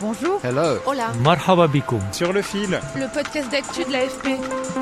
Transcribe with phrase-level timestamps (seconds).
[0.00, 0.40] Bonjour.
[0.42, 0.78] Hello.
[0.86, 1.12] Hola.
[1.22, 1.68] Marhaba.
[2.12, 4.28] Sur le fil, Le podcast d'actu de l'AFP.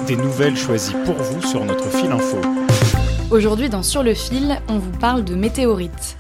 [0.07, 2.39] des nouvelles choisies pour vous sur notre fil info.
[3.33, 6.17] Aujourd'hui dans Sur le fil, on vous parle de météorites.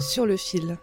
[0.00, 0.78] Sur le fil.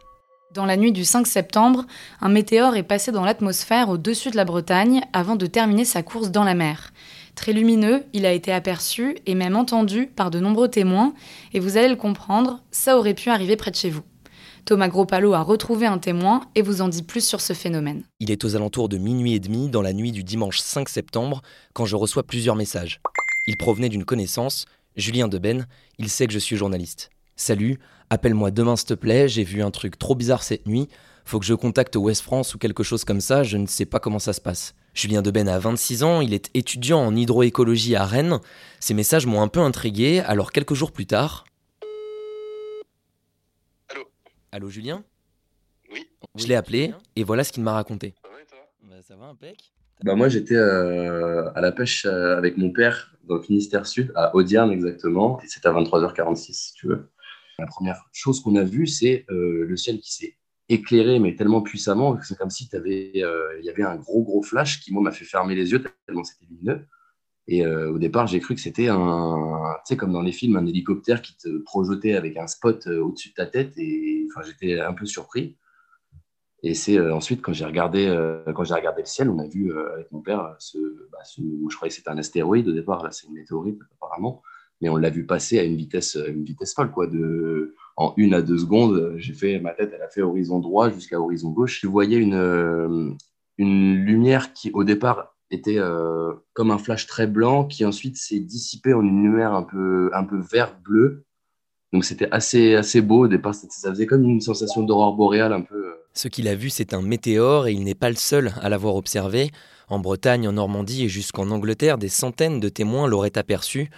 [0.53, 1.85] Dans la nuit du 5 septembre,
[2.21, 6.29] un météore est passé dans l'atmosphère au-dessus de la Bretagne avant de terminer sa course
[6.29, 6.91] dans la mer.
[7.33, 11.13] Très lumineux, il a été aperçu et même entendu par de nombreux témoins,
[11.53, 14.03] et vous allez le comprendre, ça aurait pu arriver près de chez vous.
[14.69, 18.03] Thomas Gropalo a retrouvé un témoin et vous en dit plus sur ce phénomène.
[18.19, 21.41] Il est aux alentours de minuit et demi dans la nuit du dimanche 5 septembre
[21.73, 23.01] quand je reçois plusieurs messages.
[23.47, 25.65] Ils provenaient d'une connaissance, Julien Deben,
[25.97, 27.09] il sait que je suis journaliste.
[27.35, 27.79] Salut,
[28.11, 30.87] appelle-moi demain s'il te plaît, j'ai vu un truc trop bizarre cette nuit,
[31.25, 33.99] faut que je contacte Ouest France ou quelque chose comme ça, je ne sais pas
[33.99, 34.75] comment ça se passe.
[34.93, 38.39] Julien Deben a 26 ans, il est étudiant en hydroécologie à Rennes.
[38.79, 41.45] Ces messages m'ont un peu intrigué, alors quelques jours plus tard.
[44.51, 45.03] Allô Julien
[45.91, 46.07] Oui.
[46.35, 48.15] Je l'ai appelé et voilà ce qu'il m'a raconté.
[48.23, 48.57] Ça va et toi?
[48.83, 49.71] Bah, ça va, impec
[50.03, 54.11] Bah moi, j'étais euh, à la pêche euh, avec mon père dans le Finistère Sud,
[54.15, 55.39] à Audierne exactement.
[55.41, 57.11] Et c'était à 23h46, si tu veux.
[57.59, 61.61] La première chose qu'on a vue, c'est euh, le ciel qui s'est éclairé, mais tellement
[61.61, 65.03] puissamment que c'est comme si euh, il y avait un gros, gros flash qui, moi,
[65.03, 66.87] m'a fait fermer les yeux tellement c'était lumineux.
[67.51, 70.55] Et euh, au départ, j'ai cru que c'était un, tu sais, comme dans les films,
[70.55, 73.73] un hélicoptère qui te projetait avec un spot euh, au-dessus de ta tête.
[73.77, 75.57] Et enfin, j'étais un peu surpris.
[76.61, 78.05] Et c'est euh, ensuite, quand j'ai regardé,
[78.53, 80.77] quand j'ai regardé le ciel, on a vu avec mon père, ce,
[81.11, 84.43] bah, je croyais que c'était un astéroïde au départ, là c'est une météorite apparemment,
[84.79, 88.35] mais on l'a vu passer à une vitesse, une vitesse folle, quoi, de, en une
[88.35, 89.15] à deux secondes.
[89.17, 91.79] J'ai fait, ma tête, elle a fait horizon droit jusqu'à horizon gauche.
[91.81, 93.17] Je voyais une,
[93.57, 98.39] une lumière qui, au départ, était euh, comme un flash très blanc, qui ensuite s'est
[98.39, 101.25] dissipé en une lumière un peu, un peu vert-bleu.
[101.91, 103.25] Donc c'était assez, assez beau.
[103.25, 105.75] Au départ, ça faisait comme une sensation d'aurore boréale un peu.
[105.75, 108.69] euh, Ce qu'il a vu, c'est un météore et il n'est pas le seul à
[108.69, 109.49] l'avoir observé.
[109.87, 113.89] En Bretagne, en Normandie et jusqu'en Angleterre, des centaines de témoins l'auraient aperçu.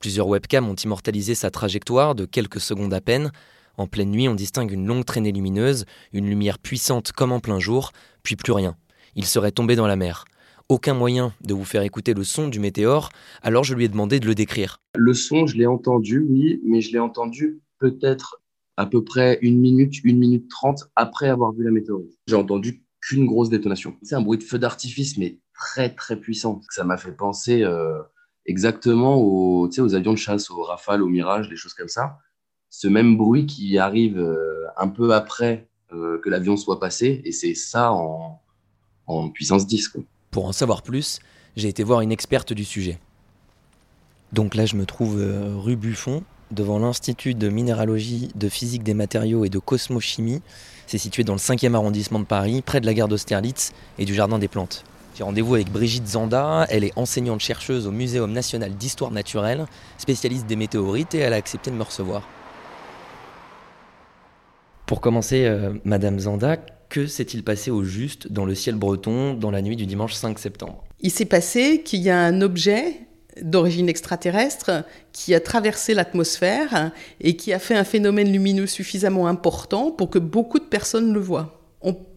[0.00, 3.30] Plusieurs webcams ont immortalisé sa trajectoire de quelques secondes à peine.
[3.76, 7.60] En pleine nuit, on distingue une longue traînée lumineuse, une lumière puissante comme en plein
[7.60, 7.92] jour,
[8.24, 8.76] puis plus rien.
[9.14, 10.24] Il serait tombé dans la mer.
[10.68, 13.10] Aucun moyen de vous faire écouter le son du météore,
[13.42, 14.78] alors je lui ai demandé de le décrire.
[14.96, 18.42] Le son, je l'ai entendu, oui, mais je l'ai entendu peut-être
[18.76, 22.18] à peu près une minute, une minute trente après avoir vu la météorite.
[22.26, 23.96] J'ai entendu qu'une grosse détonation.
[24.02, 26.60] C'est un bruit de feu d'artifice, mais très très puissant.
[26.70, 28.02] Ça m'a fait penser euh,
[28.44, 32.18] exactement aux, avions de chasse, aux Rafales, aux Mirage, des choses comme ça.
[32.70, 37.30] Ce même bruit qui arrive euh, un peu après euh, que l'avion soit passé, et
[37.30, 38.42] c'est ça en,
[39.32, 39.88] puissance 10.
[39.90, 40.02] Quoi.
[40.36, 41.20] Pour en savoir plus,
[41.56, 42.98] j'ai été voir une experte du sujet.
[44.34, 48.92] Donc là, je me trouve euh, rue Buffon, devant l'Institut de minéralogie, de physique des
[48.92, 50.42] matériaux et de cosmochimie.
[50.86, 54.12] C'est situé dans le 5e arrondissement de Paris, près de la gare d'Austerlitz et du
[54.12, 54.84] Jardin des Plantes.
[55.16, 59.64] J'ai rendez-vous avec Brigitte Zanda, elle est enseignante-chercheuse au Muséum national d'histoire naturelle,
[59.96, 62.28] spécialiste des météorites et elle a accepté de me recevoir.
[64.84, 66.58] Pour commencer, euh, Madame Zanda,
[66.88, 70.38] que s'est-il passé au juste dans le ciel breton dans la nuit du dimanche 5
[70.38, 70.84] septembre?
[71.00, 73.00] Il s'est passé qu'il y a un objet
[73.42, 79.90] d'origine extraterrestre qui a traversé l'atmosphère et qui a fait un phénomène lumineux suffisamment important
[79.90, 81.60] pour que beaucoup de personnes le voient.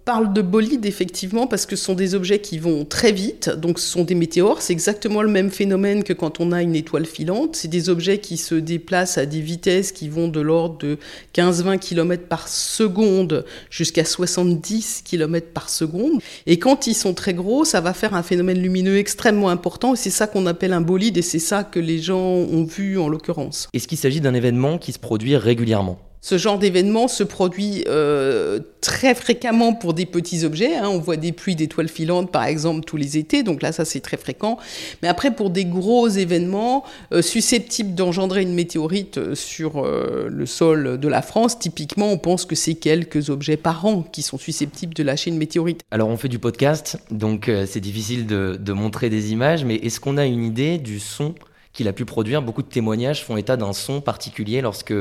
[0.09, 3.77] Parle de bolides effectivement parce que ce sont des objets qui vont très vite, donc
[3.77, 7.05] ce sont des météores, c'est exactement le même phénomène que quand on a une étoile
[7.05, 10.97] filante, c'est des objets qui se déplacent à des vitesses qui vont de l'ordre de
[11.35, 17.63] 15-20 km par seconde jusqu'à 70 km par seconde, et quand ils sont très gros,
[17.63, 21.17] ça va faire un phénomène lumineux extrêmement important, et c'est ça qu'on appelle un bolide,
[21.19, 23.67] et c'est ça que les gens ont vu en l'occurrence.
[23.75, 25.99] Est-ce qu'il s'agit d'un événement qui se produit régulièrement?
[26.21, 30.75] Ce genre d'événement se produit euh, très fréquemment pour des petits objets.
[30.75, 30.89] hein.
[30.89, 33.41] On voit des pluies d'étoiles filantes, par exemple, tous les étés.
[33.43, 34.57] Donc là, ça, c'est très fréquent.
[35.01, 36.83] Mais après, pour des gros événements
[37.13, 42.45] euh, susceptibles d'engendrer une météorite euh, sur le sol de la France, typiquement, on pense
[42.45, 45.81] que c'est quelques objets par an qui sont susceptibles de lâcher une météorite.
[45.91, 50.17] Alors on fait du podcast, donc c'est difficile de montrer des images, mais est-ce qu'on
[50.17, 51.33] a une idée du son
[51.73, 52.41] qu'il a pu produire.
[52.41, 54.93] Beaucoup de témoignages font état d'un son particulier lorsque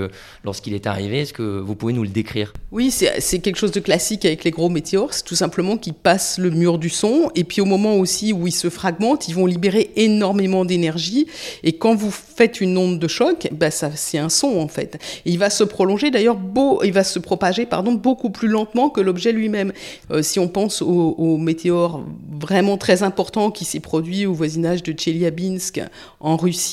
[0.45, 1.21] lorsqu'il est arrivé.
[1.21, 2.53] Est-ce que vous pouvez nous le décrire?
[2.73, 5.15] Oui, c'est quelque chose de classique avec les gros météores.
[5.15, 8.47] C'est tout simplement qu'ils passent le mur du son et puis au moment aussi où
[8.47, 11.27] ils se fragmentent, ils vont libérer énormément d'énergie.
[11.63, 14.99] Et quand vous faites une onde de choc, bah ça c'est un son en fait.
[15.25, 16.39] Et il va se prolonger d'ailleurs,
[16.85, 19.73] il va se propager pardon beaucoup plus lentement que l'objet lui-même.
[20.11, 22.05] Euh, si on pense au, au météore
[22.41, 25.81] vraiment très important qui s'est produit au voisinage de Tcheliabinsk
[26.21, 26.68] en Russie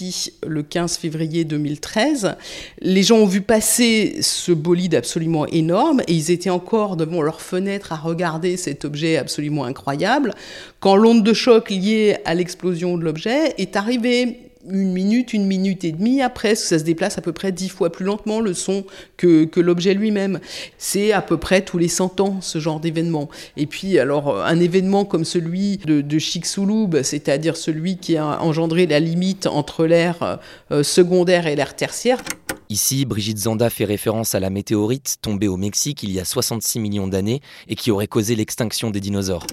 [0.45, 2.35] le 15 février 2013.
[2.81, 7.41] Les gens ont vu passer ce bolide absolument énorme et ils étaient encore devant leur
[7.41, 10.33] fenêtre à regarder cet objet absolument incroyable
[10.79, 14.39] quand l'onde de choc liée à l'explosion de l'objet est arrivée
[14.69, 17.91] une minute, une minute et demie après, ça se déplace à peu près dix fois
[17.91, 18.85] plus lentement le son
[19.17, 20.39] que, l'objet lui-même.
[20.77, 23.29] C'est à peu près tous les 100 ans ce genre d'événement.
[23.57, 28.85] Et puis alors un événement comme celui de, de Chicxulub, c'est-à-dire celui qui a engendré
[28.85, 30.39] la limite entre l'ère
[30.71, 32.21] euh, secondaire et l'ère tertiaire.
[32.69, 36.79] Ici, Brigitte Zanda fait référence à la météorite tombée au Mexique il y a 66
[36.79, 39.45] millions d'années et qui aurait causé l'extinction des dinosaures.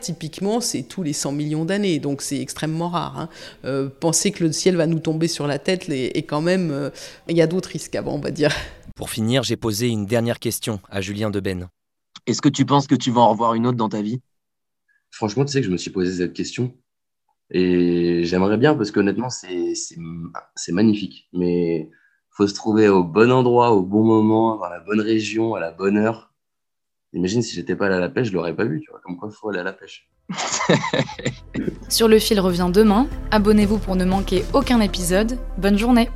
[0.00, 3.18] Typiquement, c'est tous les 100 millions d'années, donc c'est extrêmement rare.
[3.18, 3.28] Hein.
[3.64, 6.90] Euh, penser que le ciel va nous tomber sur la tête, et quand même, euh,
[7.28, 8.52] il y a d'autres risques avant, on va dire.
[8.94, 11.68] Pour finir, j'ai posé une dernière question à Julien Deben.
[12.26, 14.20] Est-ce que tu penses que tu vas en revoir une autre dans ta vie?
[15.10, 16.74] Franchement, tu sais que je me suis posé cette question.
[17.50, 21.28] Et j'aimerais bien, parce qu'honnêtement, c'est magnifique.
[21.32, 21.90] Mais
[22.30, 25.70] faut se trouver au bon endroit, au bon moment, dans la bonne région, à la
[25.70, 26.34] bonne heure.
[27.12, 29.00] Imagine si j'étais pas allé à la pêche, je l'aurais pas vu, tu vois.
[29.04, 30.08] Comme quoi, faut aller à la pêche.
[31.88, 33.08] Sur le fil revient demain.
[33.30, 35.38] Abonnez-vous pour ne manquer aucun épisode.
[35.58, 36.10] Bonne journée.